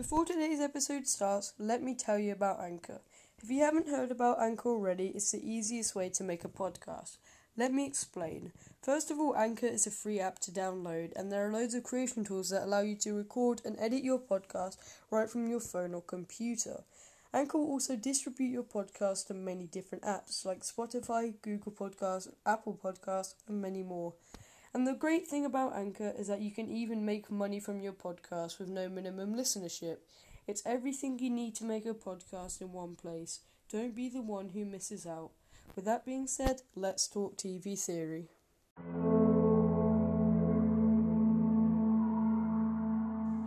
[0.00, 3.02] Before today's episode starts, let me tell you about Anchor.
[3.42, 7.18] If you haven't heard about Anchor already, it's the easiest way to make a podcast.
[7.54, 8.52] Let me explain.
[8.80, 11.82] First of all, Anchor is a free app to download, and there are loads of
[11.82, 14.78] creation tools that allow you to record and edit your podcast
[15.10, 16.84] right from your phone or computer.
[17.34, 22.80] Anchor will also distribute your podcast to many different apps like Spotify, Google Podcasts, Apple
[22.82, 24.14] Podcasts, and many more.
[24.72, 27.92] And the great thing about Anchor is that you can even make money from your
[27.92, 29.96] podcast with no minimum listenership.
[30.46, 33.40] It's everything you need to make a podcast in one place.
[33.72, 35.30] Don't be the one who misses out.
[35.74, 38.28] With that being said, let's talk TV theory.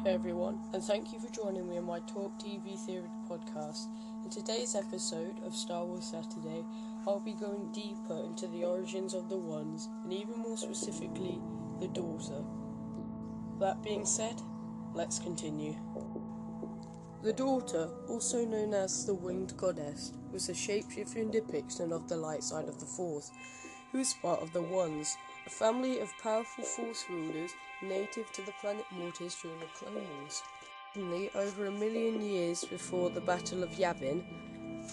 [0.04, 3.88] Hey everyone, and thank you for joining me on my Talk TV Theory podcast.
[4.26, 6.66] In today's episode of Star Wars Saturday,
[7.06, 11.42] I'll be going deeper into the origins of the Ones, and even more specifically,
[11.80, 12.42] the daughter.
[13.60, 14.42] That being said,
[14.94, 15.76] let's continue.
[17.22, 22.44] The daughter, also known as the Winged Goddess, was a shapeshifting depiction of the light
[22.44, 23.32] side of the Force,
[23.92, 28.54] who is part of the Ones, a family of powerful Force rulers native to the
[28.62, 30.42] planet Mortis during the Clone Wars.
[31.36, 34.24] Over a million years before the Battle of Yavin,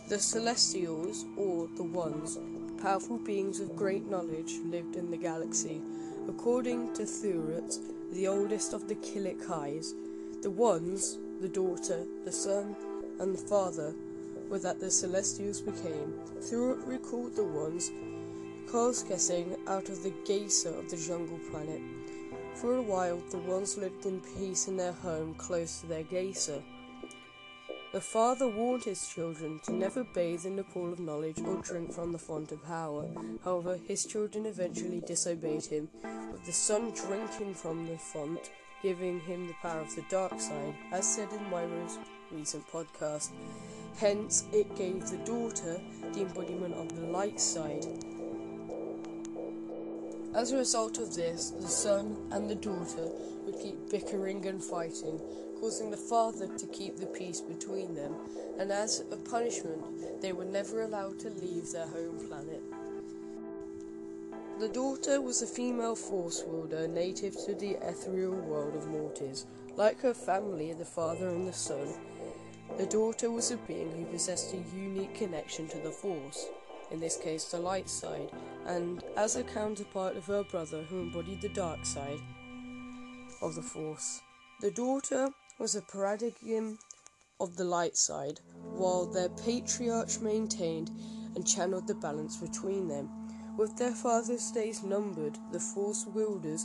[0.08, 2.38] the Celestials, or the Ones,
[2.83, 5.80] powerful beings of great knowledge, lived in the galaxy.
[6.28, 7.78] According to Thuruht,
[8.12, 8.97] the oldest of the
[9.47, 9.94] Highs,
[10.42, 12.77] the Ones, the daughter, the son,
[13.19, 13.94] and the father,
[14.48, 16.14] were that the Celestials became.
[16.41, 17.91] Thuruht recalled the Ones,
[19.02, 21.80] guessing out of the Geasa of the jungle planet.
[22.54, 26.62] For a while, the ones lived in peace in their home close to their geasa.
[27.92, 31.92] The father warned his children to never bathe in the pool of knowledge or drink
[31.92, 33.08] from the font of power.
[33.44, 35.88] However, his children eventually disobeyed him,
[36.30, 40.74] with the son drinking from the font, giving him the power of the dark side,
[40.92, 41.98] as said in my most
[42.30, 43.30] recent podcast.
[43.98, 45.80] Hence, it gave the daughter
[46.12, 47.86] the embodiment of the light side.
[50.32, 53.09] As a result of this, the son and the daughter
[53.44, 55.20] would keep bickering and fighting,
[55.60, 58.15] causing the father to keep the peace between them,
[58.59, 62.62] and as a punishment, they were never allowed to leave their home planet.
[64.59, 69.47] The daughter was a female force wielder native to the ethereal world of Mortis.
[69.76, 71.94] Like her family, the father and the son,
[72.77, 76.47] the daughter was a being who possessed a unique connection to the force
[76.91, 78.31] in this case the light side,
[78.66, 82.21] and as a counterpart of her brother who embodied the dark side
[83.42, 84.21] of the Force.
[84.60, 85.28] The daughter
[85.60, 86.78] was a paradigm
[87.38, 90.91] of the light side, while their patriarch maintained
[91.37, 93.10] and channeled the balance between them.
[93.59, 96.65] With their father's days numbered, the Force wielders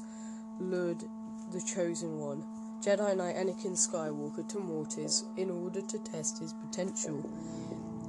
[0.61, 1.03] lured
[1.51, 2.45] the Chosen One,
[2.81, 7.22] Jedi Knight Anakin Skywalker, to Mortis in order to test his potential.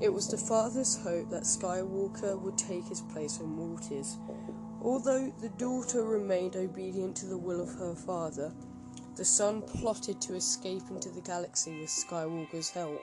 [0.01, 4.19] It was the father's hope that Skywalker would take his place on Mortis.
[4.83, 8.53] Although the daughter remained obedient to the will of her father,
[9.17, 13.03] the son plotted to escape into the galaxy with Skywalker's help.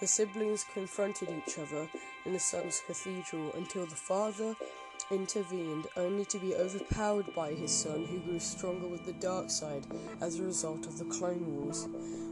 [0.00, 1.88] The siblings confronted each other
[2.24, 4.54] in the son's cathedral until the father
[5.10, 9.86] intervened, only to be overpowered by his son, who grew stronger with the dark side
[10.20, 11.88] as a result of the Clone Wars.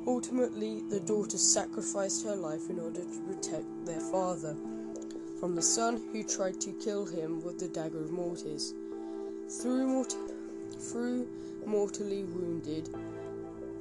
[0.07, 4.55] Ultimately, the daughter sacrificed her life in order to protect their father
[5.41, 8.75] from the son who tried to kill him with the dagger of Mortis.
[9.61, 10.17] Through, mort-
[10.79, 11.29] through
[11.67, 12.89] mortally wounded,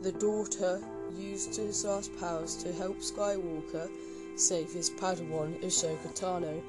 [0.01, 0.81] the daughter
[1.15, 3.89] used his last powers to help Skywalker
[4.35, 6.61] save his Padawan, Ahsoka Tano.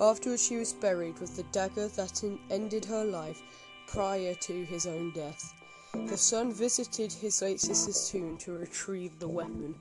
[0.00, 3.40] Afterwards, she was buried with the dagger that ended her life
[3.86, 5.54] prior to his own death.
[5.94, 9.74] The son visited his late sister's tomb to retrieve the weapon.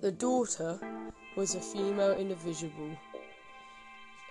[0.00, 0.80] The daughter
[1.36, 2.96] was a female individual,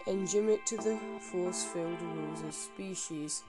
[0.07, 3.43] endemic to the force field rules of species,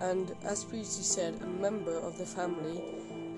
[0.00, 2.82] and as previously said, a member of the family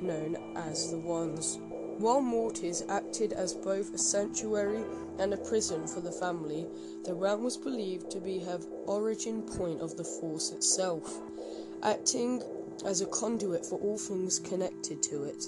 [0.00, 1.58] known as the Ones.
[1.98, 4.82] While Mortis acted as both a sanctuary
[5.18, 6.66] and a prison for the family,
[7.04, 11.20] the realm was believed to be the origin point of the Force itself,
[11.82, 12.42] acting
[12.84, 15.44] as a conduit for all things connected to it,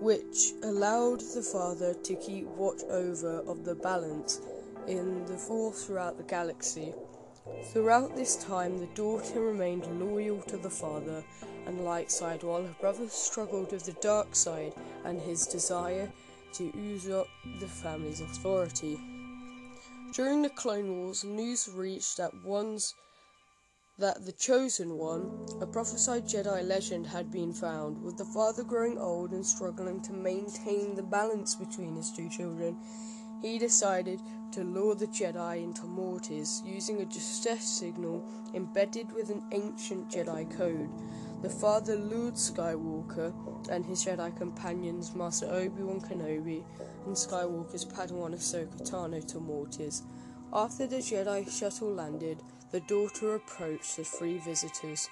[0.00, 4.40] which allowed the Father to keep watch over of the balance
[4.88, 6.94] in the Force throughout the galaxy.
[7.72, 11.22] Throughout this time, the daughter remained loyal to the father
[11.66, 14.72] and light side, while her brother struggled with the dark side
[15.04, 16.10] and his desire
[16.54, 17.26] to usurp
[17.60, 18.98] the family's authority.
[20.12, 22.94] During the Clone Wars, news reached that ones
[23.98, 28.98] that the Chosen One, a prophesied Jedi legend, had been found, with the father growing
[28.98, 32.80] old and struggling to maintain the balance between his two children.
[33.42, 34.20] He decided
[34.54, 38.24] to lure the Jedi into Mortis using a distress signal
[38.54, 40.88] embedded with an ancient Jedi code.
[41.42, 43.34] The father lured Skywalker
[43.68, 46.62] and his Jedi companions, Master Obi Wan Kenobi
[47.04, 50.04] and Skywalker's Padawan Ahsoka Tano, to Mortis.
[50.52, 52.38] After the Jedi shuttle landed,
[52.70, 55.10] the daughter approached the three visitors.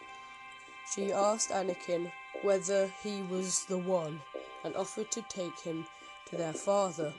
[0.94, 2.12] She asked Anakin
[2.42, 4.20] whether he was the one
[4.64, 5.84] and offered to take him
[6.30, 7.12] to their father.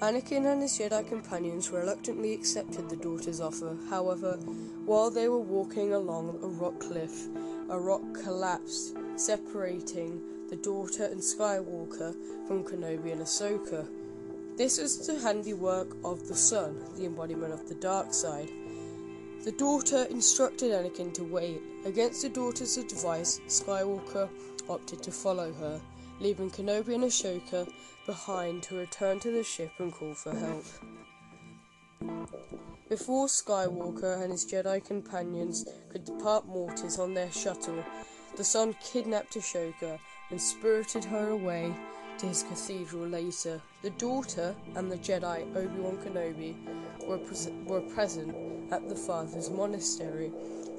[0.00, 3.76] Anakin and his Jedi companions reluctantly accepted the daughter's offer.
[3.88, 4.36] However,
[4.84, 7.28] while they were walking along a rock cliff,
[7.70, 10.20] a rock collapsed, separating
[10.50, 12.14] the daughter and Skywalker
[12.46, 13.86] from Kenobi and Ahsoka.
[14.56, 18.50] This was the handiwork of the Son, the embodiment of the dark side.
[19.44, 21.62] The daughter instructed Anakin to wait.
[21.84, 24.28] Against the daughter's advice, Skywalker
[24.68, 25.80] opted to follow her,
[26.20, 27.68] leaving Kenobi and Ahsoka
[28.06, 30.64] behind to return to the ship and call for help.
[32.88, 37.82] Before Skywalker and his Jedi companions could depart Mortis on their shuttle,
[38.36, 39.98] the Son kidnapped Ahsoka
[40.30, 41.74] and spirited her away
[42.18, 43.60] to his cathedral later.
[43.82, 46.54] The daughter and the Jedi Obi Wan Kenobi
[47.06, 48.34] were, pres- were present
[48.72, 50.28] at the father's monastery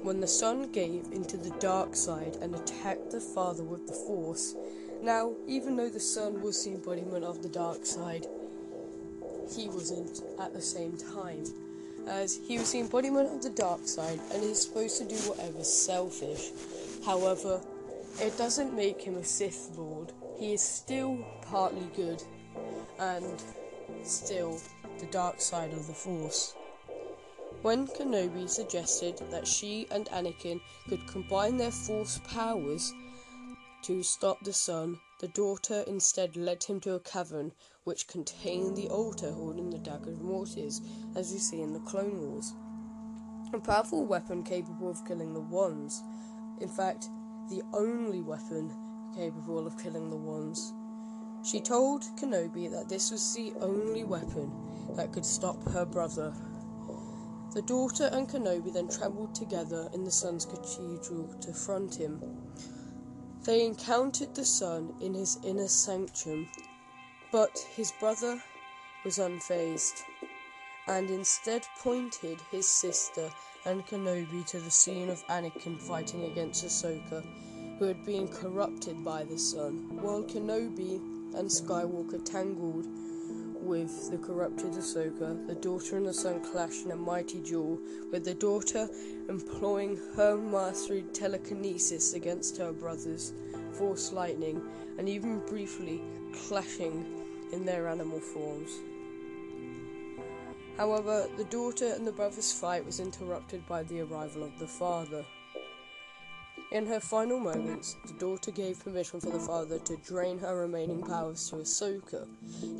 [0.02, 4.54] when the son gave into the dark side and attacked the father with the Force.
[5.06, 8.26] Now, even though the son was the embodiment of the dark side,
[9.54, 11.44] he wasn't at the same time.
[12.08, 15.72] As he was the embodiment of the dark side and is supposed to do whatever's
[15.72, 16.50] selfish.
[17.04, 17.60] However,
[18.20, 20.12] it doesn't make him a Sith Lord.
[20.40, 22.20] He is still partly good
[22.98, 23.40] and
[24.02, 24.58] still
[24.98, 26.56] the dark side of the Force.
[27.62, 32.92] When Kenobi suggested that she and Anakin could combine their Force powers
[33.86, 37.52] to stop the son, the daughter instead led him to a cavern
[37.84, 40.80] which contained the altar holding the dagger of Mortis,
[41.14, 42.52] as we see in the Clone Wars.
[43.54, 46.02] A powerful weapon capable of killing the ones.
[46.60, 47.08] In fact,
[47.48, 48.74] the only weapon
[49.14, 50.72] capable of killing the ones.
[51.48, 54.50] She told Kenobi that this was the only weapon
[54.96, 56.34] that could stop her brother.
[57.54, 62.20] The daughter and Kenobi then travelled together in the son's cathedral to front him.
[63.44, 66.48] They encountered the son in his inner sanctum,
[67.30, 68.42] but his brother
[69.04, 70.02] was unfazed,
[70.88, 73.30] and instead pointed his sister
[73.64, 77.22] and Kenobi to the scene of Anakin fighting against Ahsoka,
[77.78, 80.96] who had been corrupted by the son, while Kenobi
[81.34, 82.86] and Skywalker tangled
[83.66, 87.80] with the corrupted Ahsoka, the daughter and the son clashed in a mighty duel,
[88.12, 88.88] with the daughter
[89.28, 93.32] employing her mastery telekinesis against her brothers,
[93.72, 94.62] force lightning,
[94.98, 96.00] and even briefly
[96.46, 97.04] clashing
[97.52, 98.70] in their animal forms.
[100.76, 105.24] However, the daughter and the brothers' fight was interrupted by the arrival of the father.
[106.72, 111.00] In her final moments, the daughter gave permission for the father to drain her remaining
[111.00, 112.26] powers to Ahsoka,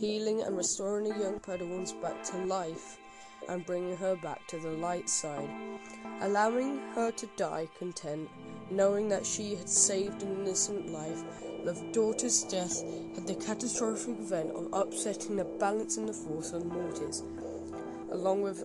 [0.00, 2.98] healing and restoring the young Padawans back to life
[3.48, 5.48] and bringing her back to the light side,
[6.20, 8.28] allowing her to die content,
[8.72, 11.22] knowing that she had saved an innocent life.
[11.64, 12.82] The daughter's death
[13.14, 17.22] had the catastrophic event of upsetting the balance in the Force on Mortis,
[18.10, 18.64] along with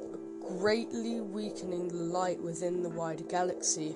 [0.57, 3.95] greatly weakening the light within the wider galaxy.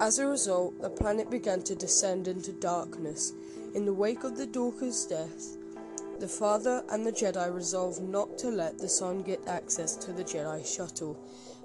[0.00, 3.32] As a result, the planet began to descend into darkness.
[3.74, 5.56] In the wake of the daughter's death,
[6.18, 10.24] the father and the Jedi resolved not to let the son get access to the
[10.24, 11.16] Jedi shuttle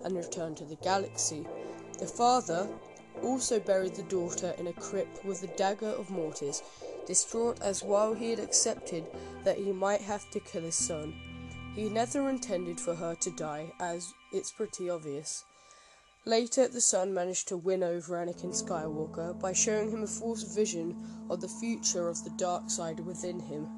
[0.04, 1.46] and return to the galaxy.
[1.98, 2.68] The father
[3.24, 6.62] also buried the daughter in a crypt with the dagger of Mortis,
[7.06, 9.06] distraught as while he had accepted
[9.44, 11.14] that he might have to kill his son,
[11.76, 15.46] he never intended for her to die, as it's pretty obvious.
[16.26, 20.96] Later, the son managed to win over Anakin Skywalker by showing him a false vision
[21.30, 23.70] of the future of the dark side within him.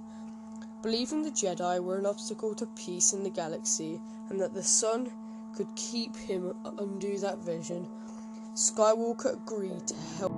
[0.82, 5.12] Believing the Jedi were an obstacle to peace in the galaxy and that the son
[5.56, 7.88] could keep him undo that vision,
[8.56, 10.31] Skywalker agreed to help.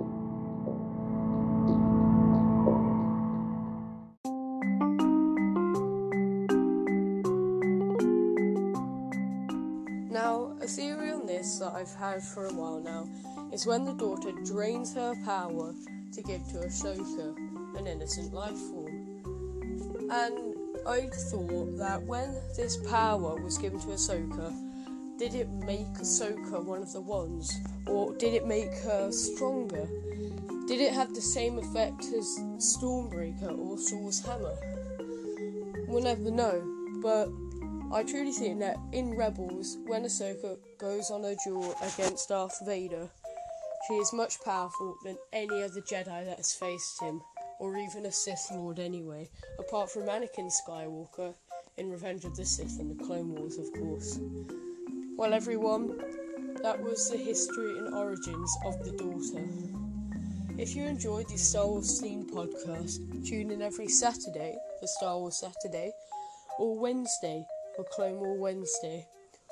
[10.14, 13.08] Now, a theory on this that I've had for a while now
[13.52, 15.74] is when the daughter drains her power
[16.12, 17.36] to give to Ahsoka,
[17.76, 18.94] an innocent life form.
[20.12, 20.54] And
[20.86, 24.54] I thought that when this power was given to Ahsoka,
[25.18, 27.52] Did it make Ahsoka one of the ones?
[27.88, 29.88] Or did it make her stronger?
[30.68, 34.54] Did it have the same effect as Stormbreaker or Saul's hammer?
[35.88, 36.62] We'll never know,
[37.02, 37.28] but
[37.94, 43.08] I truly think that in Rebels, when Ahsoka goes on a duel against Darth Vader,
[43.86, 47.22] she is much powerful than any other Jedi that has faced him,
[47.60, 51.34] or even a Sith Lord anyway, apart from Anakin Skywalker
[51.76, 54.18] in Revenge of the Sith and the Clone Wars, of course.
[55.16, 55.96] Well, everyone,
[56.64, 59.46] that was the history and origins of the daughter.
[60.60, 65.38] If you enjoyed the Star Wars themed podcast, tune in every Saturday for Star Wars
[65.38, 65.92] Saturday,
[66.58, 67.46] or Wednesday
[67.82, 69.04] Clone War Wednesday,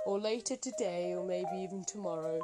[0.06, 2.40] or later today, or maybe even tomorrow,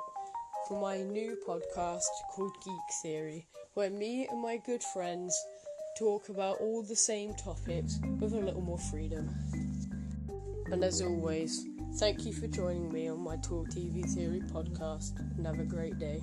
[0.66, 2.02] for my new podcast
[2.34, 5.40] called Geek Theory, where me and my good friends
[5.98, 9.28] talk about all the same topics with a little more freedom.
[10.72, 11.64] And as always,
[11.96, 15.98] thank you for joining me on my Talk TV Theory podcast, and have a great
[15.98, 16.22] day.